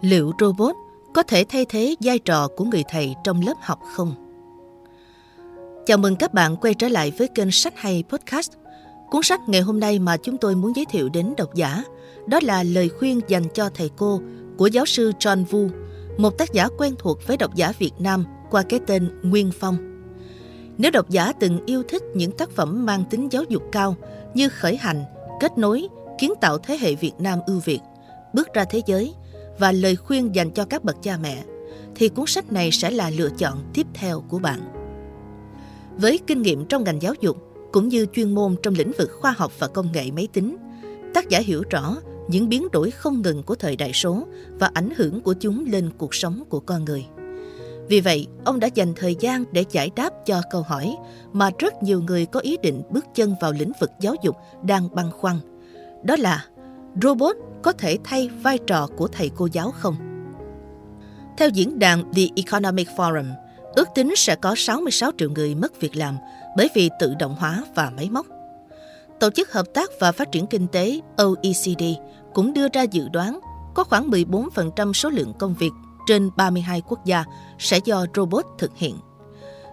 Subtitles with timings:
[0.00, 0.74] Liệu robot
[1.14, 4.14] có thể thay thế vai trò của người thầy trong lớp học không?
[5.86, 8.52] Chào mừng các bạn quay trở lại với kênh Sách Hay Podcast.
[9.10, 11.84] Cuốn sách ngày hôm nay mà chúng tôi muốn giới thiệu đến độc giả
[12.26, 14.20] đó là lời khuyên dành cho thầy cô
[14.58, 15.68] của giáo sư John Vu,
[16.18, 19.76] một tác giả quen thuộc với độc giả Việt Nam qua cái tên Nguyên Phong.
[20.78, 23.96] Nếu độc giả từng yêu thích những tác phẩm mang tính giáo dục cao
[24.34, 25.04] như Khởi hành,
[25.40, 25.88] Kết nối,
[26.18, 27.80] Kiến tạo thế hệ Việt Nam ưu việt,
[28.32, 29.14] Bước ra thế giới–
[29.58, 31.44] và lời khuyên dành cho các bậc cha mẹ,
[31.94, 34.60] thì cuốn sách này sẽ là lựa chọn tiếp theo của bạn.
[35.96, 37.36] Với kinh nghiệm trong ngành giáo dục
[37.72, 40.56] cũng như chuyên môn trong lĩnh vực khoa học và công nghệ máy tính,
[41.14, 41.96] tác giả hiểu rõ
[42.28, 44.26] những biến đổi không ngừng của thời đại số
[44.58, 47.06] và ảnh hưởng của chúng lên cuộc sống của con người.
[47.88, 50.96] Vì vậy, ông đã dành thời gian để giải đáp cho câu hỏi
[51.32, 54.94] mà rất nhiều người có ý định bước chân vào lĩnh vực giáo dục đang
[54.94, 55.36] băn khoăn.
[56.04, 56.46] Đó là
[57.02, 59.96] robot có thể thay vai trò của thầy cô giáo không?
[61.36, 63.34] Theo diễn đàn The Economic Forum,
[63.74, 66.16] ước tính sẽ có 66 triệu người mất việc làm
[66.56, 68.26] bởi vì tự động hóa và máy móc.
[69.20, 71.82] Tổ chức Hợp tác và Phát triển Kinh tế OECD
[72.34, 73.40] cũng đưa ra dự đoán
[73.74, 75.72] có khoảng 14% số lượng công việc
[76.06, 77.24] trên 32 quốc gia
[77.58, 78.96] sẽ do robot thực hiện.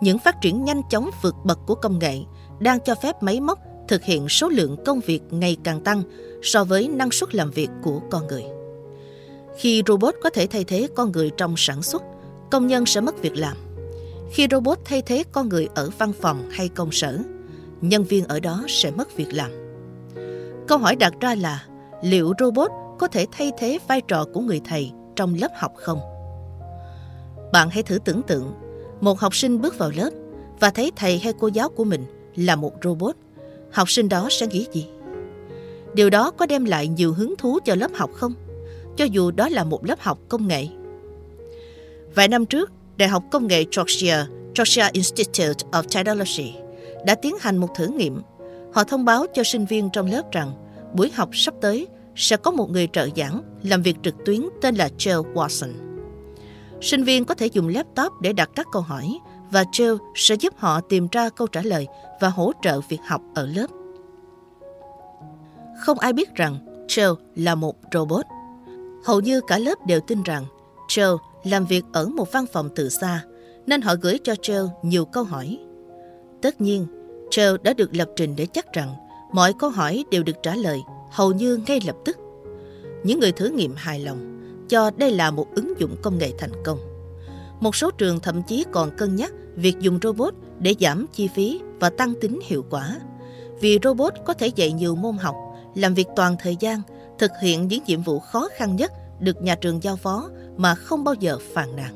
[0.00, 2.18] Những phát triển nhanh chóng vượt bậc của công nghệ
[2.58, 3.58] đang cho phép máy móc
[3.88, 6.02] thực hiện số lượng công việc ngày càng tăng
[6.42, 8.44] so với năng suất làm việc của con người.
[9.56, 12.02] Khi robot có thể thay thế con người trong sản xuất,
[12.50, 13.56] công nhân sẽ mất việc làm.
[14.32, 17.18] Khi robot thay thế con người ở văn phòng hay công sở,
[17.80, 19.50] nhân viên ở đó sẽ mất việc làm.
[20.68, 21.64] Câu hỏi đặt ra là
[22.02, 26.00] liệu robot có thể thay thế vai trò của người thầy trong lớp học không?
[27.52, 28.52] Bạn hãy thử tưởng tượng,
[29.00, 30.10] một học sinh bước vào lớp
[30.60, 32.04] và thấy thầy hay cô giáo của mình
[32.36, 33.16] là một robot
[33.72, 34.86] học sinh đó sẽ nghĩ gì?
[35.94, 38.34] Điều đó có đem lại nhiều hứng thú cho lớp học không?
[38.96, 40.66] Cho dù đó là một lớp học công nghệ.
[42.14, 46.54] Vài năm trước, Đại học Công nghệ Georgia, Georgia Institute of Technology
[47.06, 48.22] đã tiến hành một thử nghiệm.
[48.72, 50.52] Họ thông báo cho sinh viên trong lớp rằng
[50.94, 51.86] buổi học sắp tới
[52.16, 55.72] sẽ có một người trợ giảng làm việc trực tuyến tên là Jill Watson.
[56.80, 59.18] Sinh viên có thể dùng laptop để đặt các câu hỏi
[59.50, 61.86] và Jill sẽ giúp họ tìm ra câu trả lời
[62.20, 63.66] và hỗ trợ việc học ở lớp.
[65.80, 68.24] Không ai biết rằng Jill là một robot.
[69.04, 70.44] Hầu như cả lớp đều tin rằng
[70.88, 73.24] Jill làm việc ở một văn phòng từ xa,
[73.66, 75.58] nên họ gửi cho Jill nhiều câu hỏi.
[76.42, 76.86] Tất nhiên,
[77.30, 78.94] Jill đã được lập trình để chắc rằng
[79.32, 80.80] mọi câu hỏi đều được trả lời
[81.10, 82.16] hầu như ngay lập tức.
[83.04, 84.38] Những người thử nghiệm hài lòng
[84.68, 86.78] cho đây là một ứng dụng công nghệ thành công.
[87.60, 91.60] Một số trường thậm chí còn cân nhắc việc dùng robot để giảm chi phí
[91.80, 93.00] và tăng tính hiệu quả.
[93.60, 95.34] Vì robot có thể dạy nhiều môn học,
[95.74, 96.80] làm việc toàn thời gian,
[97.18, 101.04] thực hiện những nhiệm vụ khó khăn nhất được nhà trường giao phó mà không
[101.04, 101.94] bao giờ phàn nàn.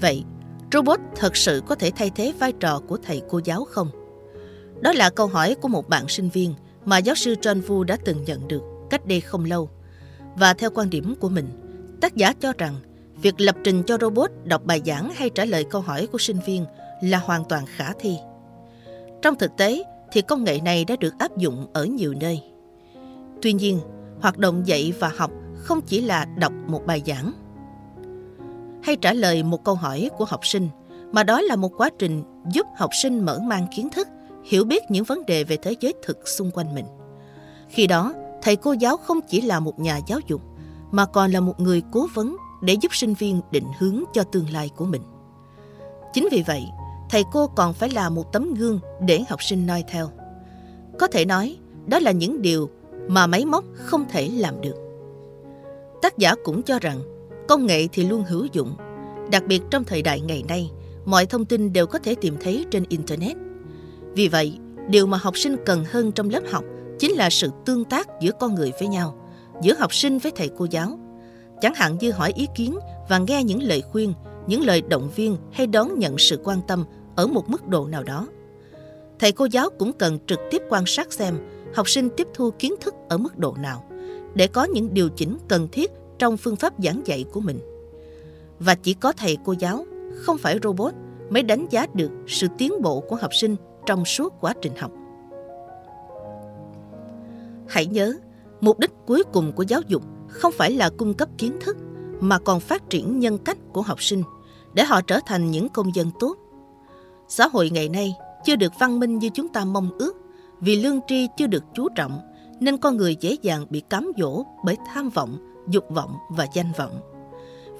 [0.00, 0.24] Vậy,
[0.72, 3.88] robot thật sự có thể thay thế vai trò của thầy cô giáo không?
[4.80, 6.54] Đó là câu hỏi của một bạn sinh viên
[6.84, 9.70] mà giáo sư John Vu đã từng nhận được cách đây không lâu.
[10.36, 11.48] Và theo quan điểm của mình,
[12.00, 12.74] tác giả cho rằng
[13.22, 16.38] việc lập trình cho robot đọc bài giảng hay trả lời câu hỏi của sinh
[16.46, 16.64] viên
[17.02, 18.16] là hoàn toàn khả thi.
[19.22, 19.82] Trong thực tế
[20.12, 22.42] thì công nghệ này đã được áp dụng ở nhiều nơi.
[23.42, 23.80] Tuy nhiên,
[24.20, 27.32] hoạt động dạy và học không chỉ là đọc một bài giảng
[28.82, 30.68] hay trả lời một câu hỏi của học sinh,
[31.12, 32.22] mà đó là một quá trình
[32.52, 34.08] giúp học sinh mở mang kiến thức,
[34.44, 36.86] hiểu biết những vấn đề về thế giới thực xung quanh mình.
[37.68, 40.42] Khi đó, thầy cô giáo không chỉ là một nhà giáo dục,
[40.90, 44.50] mà còn là một người cố vấn để giúp sinh viên định hướng cho tương
[44.50, 45.02] lai của mình.
[46.12, 46.62] Chính vì vậy,
[47.10, 50.10] thầy cô còn phải là một tấm gương để học sinh noi theo.
[50.98, 52.70] Có thể nói, đó là những điều
[53.08, 54.74] mà máy móc không thể làm được.
[56.02, 57.00] Tác giả cũng cho rằng,
[57.48, 58.76] công nghệ thì luôn hữu dụng.
[59.30, 60.70] Đặc biệt trong thời đại ngày nay,
[61.04, 63.36] mọi thông tin đều có thể tìm thấy trên Internet.
[64.12, 64.58] Vì vậy,
[64.88, 66.64] điều mà học sinh cần hơn trong lớp học
[66.98, 69.18] chính là sự tương tác giữa con người với nhau,
[69.62, 70.98] giữa học sinh với thầy cô giáo.
[71.64, 72.78] Chẳng hạn như hỏi ý kiến
[73.08, 74.12] và nghe những lời khuyên
[74.46, 76.84] những lời động viên hay đón nhận sự quan tâm
[77.16, 78.28] ở một mức độ nào đó.
[79.18, 81.34] Thầy cô giáo cũng cần trực tiếp quan sát xem
[81.74, 83.84] học sinh tiếp thu kiến thức ở mức độ nào
[84.34, 87.58] để có những điều chỉnh cần thiết trong phương pháp giảng dạy của mình.
[88.58, 90.92] Và chỉ có thầy cô giáo, không phải robot,
[91.30, 93.56] mới đánh giá được sự tiến bộ của học sinh
[93.86, 94.92] trong suốt quá trình học.
[97.68, 98.12] Hãy nhớ,
[98.60, 100.02] mục đích cuối cùng của giáo dục
[100.34, 101.76] không phải là cung cấp kiến thức
[102.20, 104.22] mà còn phát triển nhân cách của học sinh
[104.74, 106.36] để họ trở thành những công dân tốt.
[107.28, 108.14] Xã hội ngày nay
[108.44, 110.16] chưa được văn minh như chúng ta mong ước
[110.60, 112.20] vì lương tri chưa được chú trọng
[112.60, 115.38] nên con người dễ dàng bị cám dỗ bởi tham vọng,
[115.68, 117.00] dục vọng và danh vọng.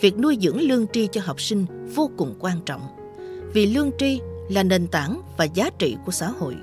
[0.00, 2.80] Việc nuôi dưỡng lương tri cho học sinh vô cùng quan trọng,
[3.52, 6.56] vì lương tri là nền tảng và giá trị của xã hội.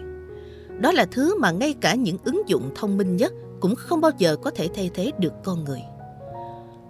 [0.80, 4.12] Đó là thứ mà ngay cả những ứng dụng thông minh nhất cũng không bao
[4.18, 5.82] giờ có thể thay thế được con người.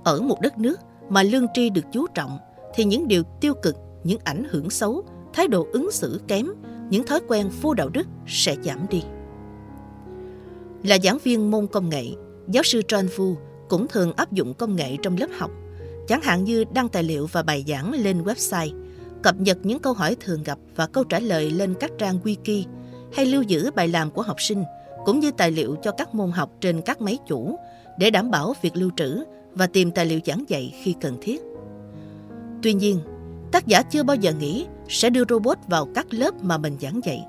[0.03, 0.79] Ở một đất nước
[1.09, 2.37] mà lương tri được chú trọng
[2.75, 6.47] thì những điều tiêu cực, những ảnh hưởng xấu, thái độ ứng xử kém,
[6.89, 9.03] những thói quen vô đạo đức sẽ giảm đi.
[10.83, 12.05] Là giảng viên môn công nghệ,
[12.47, 13.35] giáo sư John Fu
[13.69, 15.51] cũng thường áp dụng công nghệ trong lớp học,
[16.07, 18.83] chẳng hạn như đăng tài liệu và bài giảng lên website,
[19.21, 22.63] cập nhật những câu hỏi thường gặp và câu trả lời lên các trang wiki,
[23.13, 24.63] hay lưu giữ bài làm của học sinh,
[25.09, 27.59] cũng như tài liệu cho các môn học trên các máy chủ
[27.97, 29.23] để đảm bảo việc lưu trữ
[29.53, 31.41] và tìm tài liệu giảng dạy khi cần thiết.
[32.63, 32.99] Tuy nhiên,
[33.51, 36.99] tác giả chưa bao giờ nghĩ sẽ đưa robot vào các lớp mà mình giảng
[37.03, 37.25] dạy.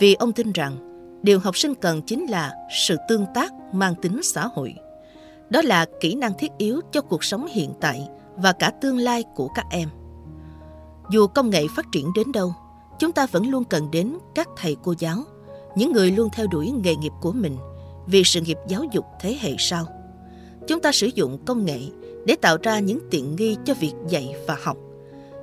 [0.00, 0.76] Vì ông tin rằng
[1.22, 4.74] điều học sinh cần chính là sự tương tác mang tính xã hội.
[5.50, 9.24] Đó là kỹ năng thiết yếu cho cuộc sống hiện tại và cả tương lai
[9.34, 9.88] của các em.
[11.10, 12.54] Dù công nghệ phát triển đến đâu,
[12.98, 15.16] chúng ta vẫn luôn cần đến các thầy cô giáo,
[15.76, 17.56] những người luôn theo đuổi nghề nghiệp của mình
[18.06, 19.86] vì sự nghiệp giáo dục thế hệ sau.
[20.66, 21.78] Chúng ta sử dụng công nghệ
[22.24, 24.76] để tạo ra những tiện nghi cho việc dạy và học.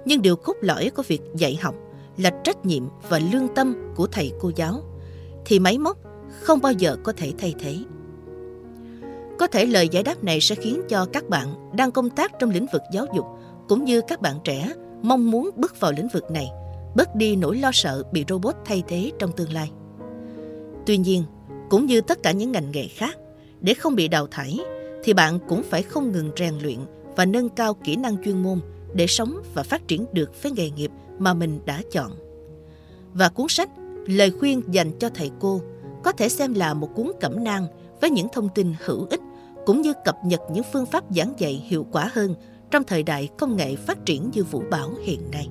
[0.06, 1.76] Nhưng điều cốt lõi của việc dạy học
[2.18, 4.82] là trách nhiệm và lương tâm của thầy cô giáo,
[5.46, 5.98] thì máy móc
[6.42, 7.78] không bao giờ có thể thay thế.
[9.40, 11.48] Có thể lời giải đáp này sẽ khiến cho các bạn
[11.78, 13.26] đang công tác trong lĩnh vực giáo dục
[13.68, 16.50] cũng như các bạn trẻ mong muốn bước vào lĩnh vực này,
[16.96, 19.72] bớt đi nỗi lo sợ bị robot thay thế trong tương lai.
[20.88, 21.24] Tuy nhiên,
[21.70, 23.18] cũng như tất cả những ngành nghề khác,
[23.62, 24.60] để không bị đào thải
[25.04, 26.80] thì bạn cũng phải không ngừng rèn luyện
[27.16, 28.60] và nâng cao kỹ năng chuyên môn
[28.94, 32.12] để sống và phát triển được với nghề nghiệp mà mình đã chọn.
[33.14, 33.70] Và cuốn sách
[34.08, 35.62] Lời khuyên dành cho thầy cô
[36.04, 37.68] có thể xem là một cuốn cẩm nang
[38.02, 39.22] với những thông tin hữu ích
[39.66, 42.36] cũng như cập nhật những phương pháp giảng dạy hiệu quả hơn
[42.72, 45.48] trong thời đại công nghệ phát triển như vũ bão hiện nay.